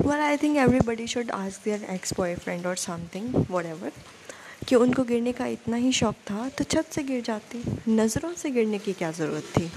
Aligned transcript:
Well 0.00 0.20
I 0.20 0.36
think 0.36 0.56
everybody 0.56 1.06
should 1.06 1.30
ask 1.30 1.64
their 1.64 1.84
ex 1.90 2.12
boyfriend 2.16 2.66
और 2.66 2.76
something 2.76 3.34
what 3.50 3.92
कि 4.68 4.76
उनको 4.76 5.04
गिरने 5.04 5.32
का 5.32 5.46
इतना 5.46 5.76
ही 5.76 5.92
शौक 5.92 6.14
था 6.30 6.48
तो 6.48 6.64
छत 6.64 6.92
से 6.92 7.02
गिर 7.02 7.22
जाती, 7.22 7.62
नज़रों 7.88 8.32
से 8.34 8.50
गिरने 8.50 8.78
की 8.78 8.92
क्या 8.92 9.10
ज़रूरत 9.10 9.44
थी? 9.56 9.70